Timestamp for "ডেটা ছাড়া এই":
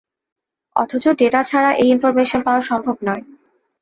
1.19-1.87